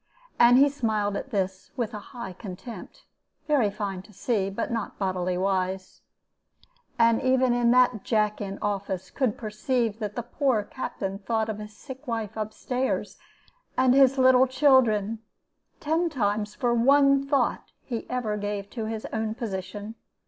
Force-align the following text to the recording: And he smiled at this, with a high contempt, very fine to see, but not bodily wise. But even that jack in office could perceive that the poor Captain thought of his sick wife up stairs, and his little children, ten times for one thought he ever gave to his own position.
And 0.39 0.57
he 0.57 0.67
smiled 0.67 1.15
at 1.15 1.29
this, 1.29 1.69
with 1.77 1.93
a 1.93 1.99
high 1.99 2.33
contempt, 2.33 3.03
very 3.45 3.69
fine 3.69 4.01
to 4.01 4.11
see, 4.11 4.49
but 4.49 4.71
not 4.71 4.97
bodily 4.97 5.37
wise. 5.37 6.01
But 6.97 7.23
even 7.23 7.69
that 7.69 8.03
jack 8.03 8.41
in 8.41 8.57
office 8.63 9.11
could 9.11 9.37
perceive 9.37 9.99
that 9.99 10.15
the 10.15 10.23
poor 10.23 10.63
Captain 10.63 11.19
thought 11.19 11.49
of 11.49 11.59
his 11.59 11.77
sick 11.77 12.07
wife 12.07 12.35
up 12.35 12.51
stairs, 12.51 13.19
and 13.77 13.93
his 13.93 14.17
little 14.17 14.47
children, 14.47 15.19
ten 15.79 16.09
times 16.09 16.55
for 16.55 16.73
one 16.73 17.23
thought 17.27 17.71
he 17.83 18.09
ever 18.09 18.37
gave 18.37 18.71
to 18.71 18.85
his 18.85 19.05
own 19.13 19.35
position. 19.35 19.93